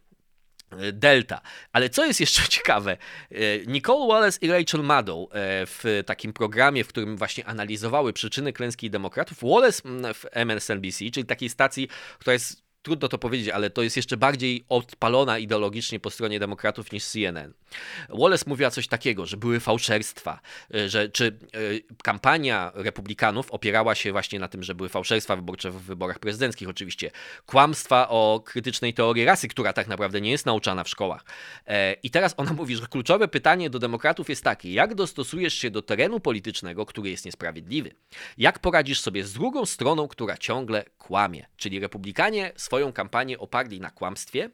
[0.94, 1.42] Delta.
[1.72, 2.98] Ale co jest jeszcze ciekawe,
[3.32, 3.36] e,
[3.68, 5.30] Nicole Wallace i Rachel Maddow e,
[5.66, 9.82] w takim programie, w którym właśnie analizowały przyczyny klęski demokratów, Wallace
[10.14, 11.88] w MSNBC, czyli takiej stacji,
[12.20, 16.92] która jest trudno to powiedzieć, ale to jest jeszcze bardziej odpalona ideologicznie po stronie demokratów
[16.92, 17.54] niż CNN.
[18.10, 20.40] Wallace mówiła coś takiego, że były fałszerstwa,
[20.74, 21.60] e, że czy e,
[22.04, 27.12] kampania republikanów opierała się właśnie na tym, że były fałszerstwa wyborcze w wyborach prezydenckich oczywiście,
[27.46, 31.26] kłamstwa o krytycznej teorii rasy, która tak naprawdę nie jest nauczana w szkołach.
[31.68, 35.72] E, I teraz ona mówi, że kluczowe pytanie do demokratów jest takie, jak dostosujesz się
[35.72, 37.92] do terenu politycznego, który jest niesprawiedliwy?
[38.38, 41.46] Jak poradzisz sobie z drugą stroną, która ciągle kłamie?
[41.58, 44.50] Czyli republikanie swoją kampanię oparli na kłamstwie.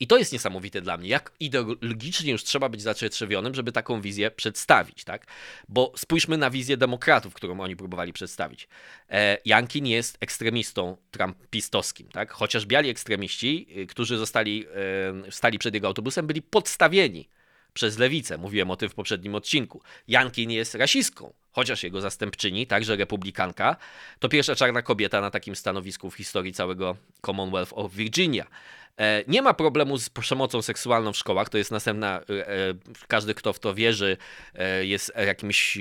[0.00, 4.30] I to jest niesamowite dla mnie, jak ideologicznie już trzeba być zacietrzewionym, żeby taką wizję
[4.30, 5.26] przedstawić, tak?
[5.68, 8.68] Bo spójrzmy na wizję demokratów, którą oni próbowali przedstawić.
[9.10, 12.32] E, Jankin jest ekstremistą trumpistowskim, tak?
[12.32, 14.66] Chociaż biali ekstremiści, y, którzy zostali,
[15.26, 17.28] e, stali przed jego autobusem, byli podstawieni
[17.74, 18.38] przez lewicę.
[18.38, 19.82] Mówiłem o tym w poprzednim odcinku.
[20.08, 23.76] Jankin jest rasistką, chociaż jego zastępczyni, także republikanka,
[24.18, 28.46] to pierwsza czarna kobieta na takim stanowisku w historii całego Commonwealth of Virginia.
[29.00, 32.74] E, nie ma problemu z przemocą seksualną w szkołach, to jest następna, e, e,
[33.08, 34.16] każdy kto w to wierzy
[34.80, 35.78] jest jakimś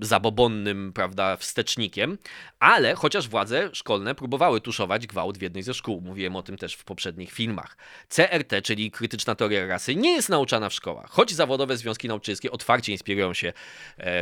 [0.00, 2.18] zabobonnym, prawda, wstecznikiem,
[2.58, 6.74] ale chociaż władze szkolne próbowały tuszować gwałt w jednej ze szkół, mówiłem o tym też
[6.74, 7.76] w poprzednich filmach.
[8.08, 12.92] CRT, czyli krytyczna teoria rasy, nie jest nauczana w szkołach, choć zawodowe związki nauczycielskie otwarcie
[12.92, 13.52] inspirują się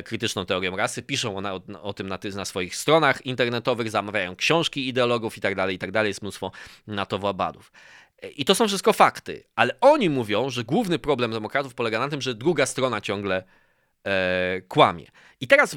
[0.05, 4.89] krytyczną teorią rasy, piszą o, o, o tym na, na, swoich stronach internetowych, zamawiają książki
[4.89, 6.53] ideologów i tak dalej, i tak jest mnóstwo
[6.87, 7.73] na to wabadów.
[8.23, 12.23] I to są wszystko fakty, ale oni mówią, że główny problem demokratów polega na tym,
[12.23, 13.45] że druga strona ciągle
[14.05, 15.07] e, kłamie.
[15.41, 15.77] I teraz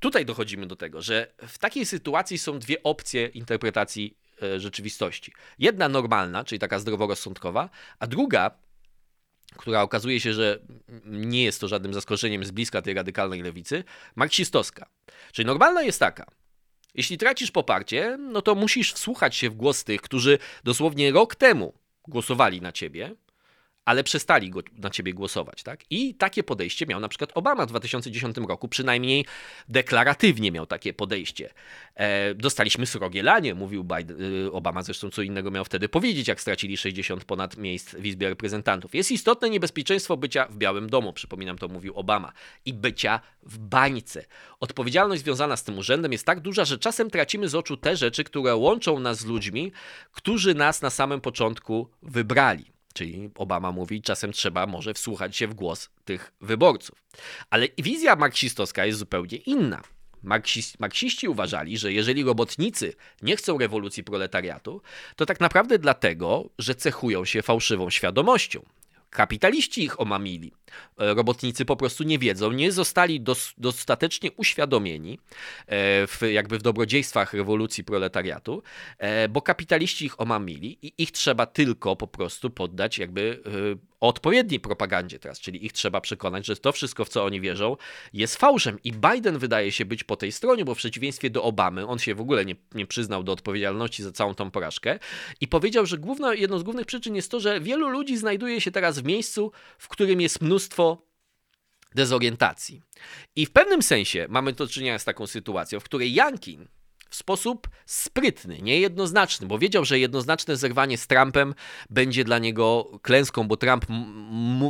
[0.00, 5.32] tutaj dochodzimy do tego, że w takiej sytuacji są dwie opcje interpretacji e, rzeczywistości.
[5.58, 8.50] Jedna normalna, czyli taka zdroworozsądkowa, a druga,
[9.56, 10.58] która okazuje się, że
[11.04, 13.84] nie jest to żadnym zaskoczeniem z bliska tej radykalnej lewicy,
[14.16, 14.86] marksistowska.
[15.32, 16.37] Czyli normalna jest taka.
[16.98, 21.72] Jeśli tracisz poparcie, no to musisz wsłuchać się w głos tych, którzy dosłownie rok temu
[22.08, 23.14] głosowali na ciebie,
[23.88, 25.62] ale przestali go, na ciebie głosować.
[25.62, 25.80] Tak?
[25.90, 29.24] I takie podejście miał na przykład Obama w 2010 roku, przynajmniej
[29.68, 31.50] deklaratywnie miał takie podejście.
[31.94, 36.40] E, dostaliśmy srogie lanie, mówił Biden, e, Obama, zresztą co innego miał wtedy powiedzieć, jak
[36.40, 38.94] stracili 60 ponad miejsc w Izbie Reprezentantów.
[38.94, 42.32] Jest istotne niebezpieczeństwo bycia w Białym Domu, przypominam, to mówił Obama,
[42.64, 44.24] i bycia w bańce.
[44.60, 48.24] Odpowiedzialność związana z tym urzędem jest tak duża, że czasem tracimy z oczu te rzeczy,
[48.24, 49.72] które łączą nas z ludźmi,
[50.12, 52.77] którzy nas na samym początku wybrali.
[52.98, 57.02] Czyli Obama mówi, czasem trzeba może wsłuchać się w głos tych wyborców.
[57.50, 59.82] Ale wizja marksistowska jest zupełnie inna.
[60.78, 64.82] marksiści uważali, że jeżeli robotnicy nie chcą rewolucji proletariatu,
[65.16, 68.62] to tak naprawdę dlatego, że cechują się fałszywą świadomością.
[69.10, 70.52] Kapitaliści ich omamili.
[70.98, 75.18] E, robotnicy po prostu nie wiedzą, nie zostali dos, dostatecznie uświadomieni
[75.66, 78.62] e, w, jakby w dobrodziejstwach rewolucji proletariatu,
[78.98, 83.42] e, bo kapitaliści ich omamili i ich trzeba tylko po prostu poddać jakby
[84.00, 87.76] odpowiedniej propagandzie teraz, czyli ich trzeba przekonać, że to wszystko, w co oni wierzą,
[88.12, 88.78] jest fałszem.
[88.84, 92.14] I Biden wydaje się być po tej stronie, bo w przeciwieństwie do Obamy, on się
[92.14, 94.98] w ogóle nie, nie przyznał do odpowiedzialności za całą tą porażkę
[95.40, 98.70] i powiedział, że główna, jedną z głównych przyczyn jest to, że wielu ludzi znajduje się
[98.70, 101.08] teraz w miejscu, w którym jest mnóstwo
[101.94, 102.82] dezorientacji.
[103.36, 106.68] I w pewnym sensie mamy do czynienia z taką sytuacją, w której Jankin
[107.08, 111.54] w sposób sprytny, niejednoznaczny, bo wiedział, że jednoznaczne zerwanie z Trumpem
[111.90, 113.86] będzie dla niego klęską, bo Trump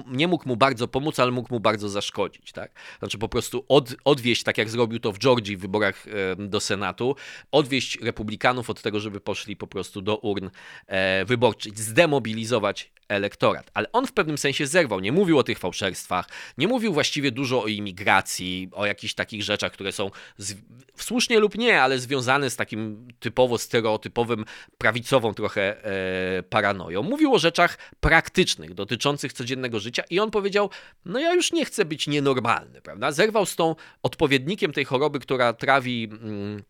[0.07, 2.53] nie mógł mu bardzo pomóc, ale mógł mu bardzo zaszkodzić.
[2.53, 2.73] Tak?
[2.99, 6.61] Znaczy po prostu od, odwieść, tak jak zrobił to w Georgii w wyborach e, do
[6.61, 7.17] Senatu,
[7.53, 10.51] odwieść republikanów od tego, żeby poszli po prostu do urn
[10.87, 13.71] e, wyborczych, zdemobilizować elektorat.
[13.75, 17.63] Ale on w pewnym sensie zerwał, nie mówił o tych fałszerstwach, nie mówił właściwie dużo
[17.63, 20.55] o imigracji, o jakichś takich rzeczach, które są z,
[20.97, 24.45] słusznie lub nie, ale związane z takim typowo stereotypowym,
[24.79, 27.03] prawicową trochę e, paranoją.
[27.03, 30.71] Mówił o rzeczach praktycznych, dotyczących codziennego życia i on powiedział,
[31.05, 33.13] no ja już nie chcę być nienormalny, prawda?
[33.13, 36.09] Zerwał z tą odpowiednikiem tej choroby, która trawi...
[36.13, 36.63] Mm,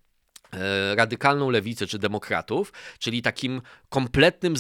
[0.95, 4.55] radykalną lewicę czy demokratów, czyli takim kompletnym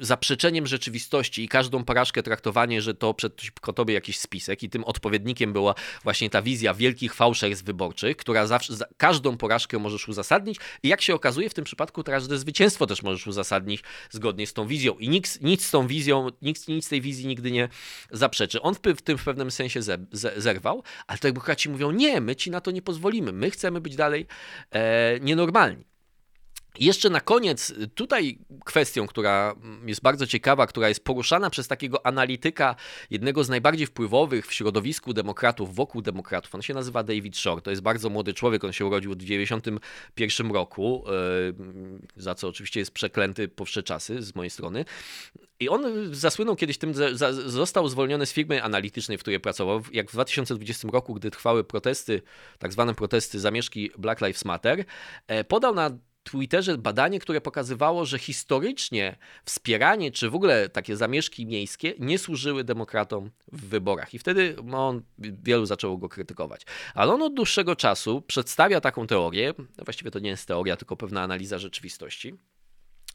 [0.00, 5.52] zaprzeczeniem rzeczywistości i każdą porażkę traktowanie, że to przeciwko tobie jakiś spisek i tym odpowiednikiem
[5.52, 11.02] była właśnie ta wizja wielkich fałszerstw wyborczych, która zawsze, każdą porażkę możesz uzasadnić i jak
[11.02, 15.08] się okazuje w tym przypadku każde zwycięstwo też możesz uzasadnić zgodnie z tą wizją i
[15.08, 17.68] nic, nic z tą wizją, nic, nic tej wizji nigdy nie
[18.10, 18.62] zaprzeczy.
[18.62, 22.20] On w, w tym w pewnym sensie ze, ze, zerwał, ale to demokraci mówią, nie,
[22.20, 24.26] my ci na to nie pozwolimy, my chcemy być dalej
[24.70, 25.86] e, nienormalni.
[26.78, 29.54] Jeszcze na koniec, tutaj kwestią, która
[29.86, 32.76] jest bardzo ciekawa, która jest poruszana przez takiego analityka,
[33.10, 36.54] jednego z najbardziej wpływowych w środowisku demokratów, wokół demokratów.
[36.54, 37.62] On się nazywa David Shore.
[37.62, 41.12] To jest bardzo młody człowiek, on się urodził w 1991 roku, e,
[42.16, 44.84] za co oczywiście jest przeklęty po czasy z mojej strony.
[45.60, 49.82] I on zasłynął kiedyś tym, że został zwolniony z firmy analitycznej, w której pracował.
[49.92, 52.22] Jak w 2020 roku, gdy trwały protesty,
[52.58, 54.84] tak zwane protesty zamieszki Black Lives Matter,
[55.26, 55.90] e, podał na
[56.22, 62.64] Twitterze badanie, które pokazywało, że historycznie wspieranie, czy w ogóle takie zamieszki miejskie nie służyły
[62.64, 64.14] demokratom w wyborach.
[64.14, 66.62] I wtedy no, on, wielu zaczęło go krytykować.
[66.94, 69.54] Ale on od dłuższego czasu przedstawia taką teorię,
[69.84, 72.34] właściwie to nie jest teoria, tylko pewna analiza rzeczywistości,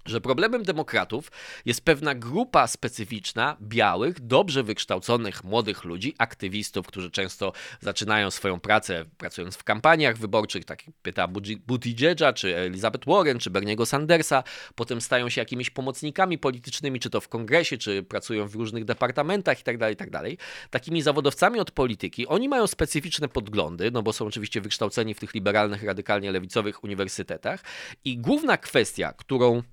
[0.09, 1.31] że problemem demokratów
[1.65, 9.05] jest pewna grupa specyficzna białych, dobrze wykształconych młodych ludzi, aktywistów, którzy często zaczynają swoją pracę
[9.17, 11.27] pracując w kampaniach wyborczych, tak jak pyta
[11.67, 14.43] Buttigiega, czy Elizabeth Warren, czy Berniego Sandersa,
[14.75, 19.57] potem stają się jakimiś pomocnikami politycznymi, czy to w kongresie, czy pracują w różnych departamentach
[19.57, 20.11] itd., tak itd.
[20.11, 20.37] Tak
[20.69, 25.33] Takimi zawodowcami od polityki, oni mają specyficzne podglądy, no bo są oczywiście wykształceni w tych
[25.33, 27.63] liberalnych, radykalnie lewicowych uniwersytetach
[28.05, 29.63] i główna kwestia, którą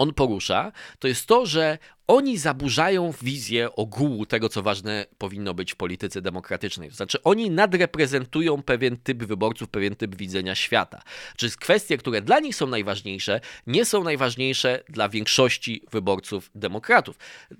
[0.00, 1.78] on porusza, to jest to, że
[2.10, 6.88] oni zaburzają wizję ogółu tego, co ważne powinno być w polityce demokratycznej.
[6.88, 11.02] To znaczy, oni nadreprezentują pewien typ wyborców, pewien typ widzenia świata.
[11.36, 17.16] Czy kwestie, które dla nich są najważniejsze, nie są najważniejsze dla większości wyborców demokratów.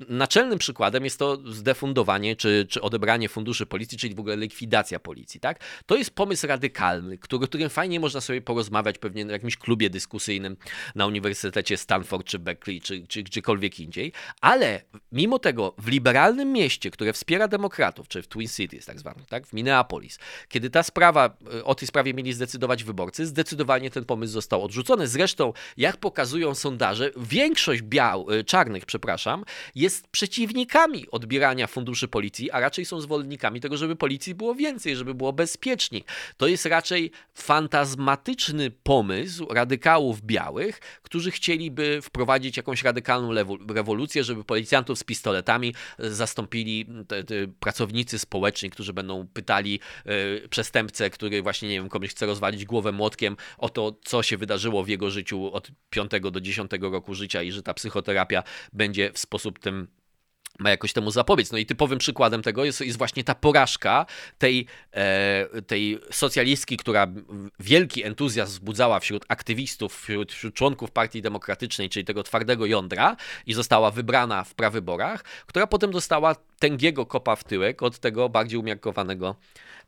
[0.08, 5.40] Naczelnym przykładem jest to zdefundowanie czy, czy odebranie funduszy policji, czyli w ogóle likwidacja policji.
[5.40, 5.60] Tak?
[5.86, 10.56] To jest pomysł radykalny, który, którym fajnie można sobie porozmawiać pewnie w jakimś klubie dyskusyjnym
[10.94, 16.90] na Uniwersytecie Stanford czy Berkeley, czy, czy gdziekolwiek indziej, Ale mimo tego w liberalnym mieście,
[16.90, 21.36] które wspiera demokratów, czy w Twin Cities tak zwanym, tak, w Minneapolis, kiedy ta sprawa,
[21.64, 25.06] o tej sprawie mieli zdecydować wyborcy, zdecydowanie ten pomysł został odrzucony.
[25.06, 32.60] Zresztą, jak pokazują sondaże, większość biał, y, czarnych, przepraszam, jest przeciwnikami odbierania funduszy policji, a
[32.60, 36.04] raczej są zwolennikami tego, żeby policji było więcej, żeby było bezpieczniej.
[36.36, 43.34] To jest raczej fantazmatyczny pomysł radykałów białych, którzy chcieliby wprowadzić jakąś radykalną
[43.68, 49.80] rewolucję, żeby policjantów z pistoletami zastąpili te, te pracownicy społeczni, którzy będą pytali
[50.44, 54.36] y, przestępcę, który właśnie, nie wiem, komuś chce rozwalić głowę młotkiem o to, co się
[54.36, 59.12] wydarzyło w jego życiu od 5 do 10 roku życia i że ta psychoterapia będzie
[59.12, 59.88] w sposób tym
[60.58, 61.52] ma jakoś temu zapobiec.
[61.52, 64.06] No i typowym przykładem tego jest, jest właśnie ta porażka
[64.38, 67.06] tej, e, tej socjalistki, która
[67.60, 73.54] wielki entuzjazm wzbudzała wśród aktywistów, wśród, wśród, członków Partii Demokratycznej, czyli tego twardego jądra i
[73.54, 79.36] została wybrana w prawyborach, która potem dostała tęgiego kopa w tyłek od tego bardziej umiarkowanego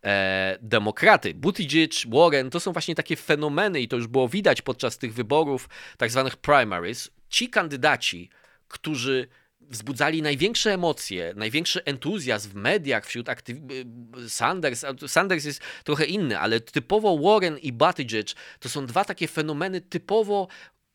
[0.05, 1.35] e, demokraty.
[1.35, 5.69] Buttigieg, Warren to są właśnie takie fenomeny i to już było widać podczas tych wyborów,
[5.97, 7.11] tak zwanych primaries.
[7.29, 8.31] Ci kandydaci,
[8.69, 9.29] którzy
[9.71, 13.93] wzbudzali największe emocje, największy entuzjazm w mediach wśród aktywistów.
[14.29, 18.27] Sanders, Sanders jest trochę inny, ale typowo Warren i Buttigieg
[18.61, 20.49] to są dwa takie fenomeny typowo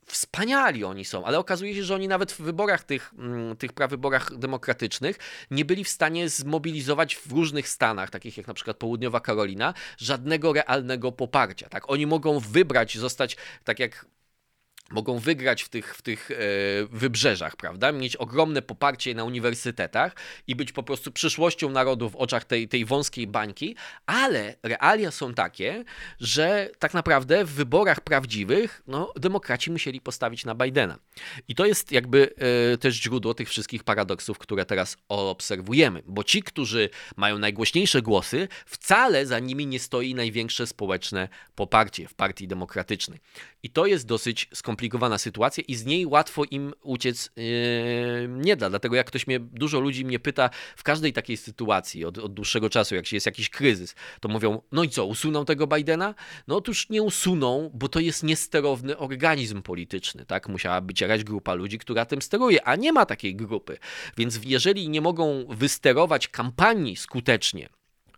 [0.07, 4.37] wspaniali oni są, ale okazuje się, że oni nawet w wyborach tych, mm, tych prawyborach
[4.37, 5.17] demokratycznych
[5.51, 10.53] nie byli w stanie zmobilizować w różnych stanach, takich jak na przykład Południowa Karolina, żadnego
[10.53, 11.69] realnego poparcia.
[11.69, 11.89] Tak?
[11.89, 14.05] Oni mogą wybrać, zostać, tak jak
[14.91, 16.35] mogą wygrać w tych, w tych e,
[16.91, 17.91] wybrzeżach, prawda?
[17.91, 20.15] Mieć ogromne poparcie na uniwersytetach
[20.47, 25.33] i być po prostu przyszłością narodu w oczach tej, tej wąskiej bańki, ale realia są
[25.33, 25.83] takie,
[26.19, 30.99] że tak naprawdę w wyborach prawdziwych no, demokraci musieli postawić na Bidena.
[31.47, 32.33] I to jest jakby
[32.73, 38.47] e, też źródło tych wszystkich paradoksów, które teraz obserwujemy, bo ci, którzy mają najgłośniejsze głosy,
[38.65, 43.19] wcale za nimi nie stoi największe społeczne poparcie w partii demokratycznej.
[43.63, 47.43] I to jest dosyć skomplikowana sytuacja i z niej łatwo im uciec yy,
[48.29, 48.69] nie da.
[48.69, 52.69] Dlatego jak ktoś mnie, dużo ludzi mnie pyta w każdej takiej sytuacji od, od dłuższego
[52.69, 56.15] czasu, jak jest jakiś kryzys, to mówią, no i co, usuną tego Bidena?
[56.47, 60.49] No otóż nie usuną, bo to jest niesterowny organizm polityczny, tak?
[60.49, 63.77] Musiała być jakaś grupa ludzi, która tym steruje, a nie ma takiej grupy.
[64.17, 67.69] Więc jeżeli nie mogą wysterować kampanii skutecznie,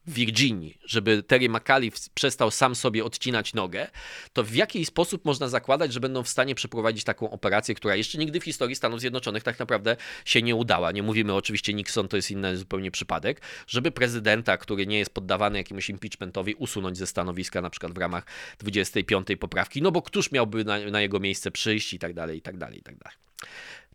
[0.09, 3.87] w Virginii, żeby Terry McAuliffe przestał sam sobie odcinać nogę,
[4.33, 8.17] to w jaki sposób można zakładać, że będą w stanie przeprowadzić taką operację, która jeszcze
[8.17, 10.91] nigdy w historii Stanów Zjednoczonych tak naprawdę się nie udała.
[10.91, 15.57] Nie mówimy oczywiście Nixon, to jest inny zupełnie przypadek, żeby prezydenta, który nie jest poddawany
[15.57, 18.25] jakiemuś impeachmentowi, usunąć ze stanowiska na przykład w ramach
[18.59, 22.41] 25 poprawki, no bo któż miałby na, na jego miejsce przyjść i tak dalej, i
[22.41, 23.17] tak dalej, i tak dalej.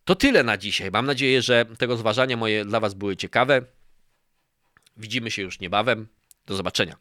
[0.05, 0.91] To tyle na dzisiaj.
[0.91, 3.63] Mam nadzieję, że te rozważania moje dla Was były ciekawe.
[4.97, 6.09] Widzimy się już niebawem.
[6.47, 6.97] Do zobaczenia.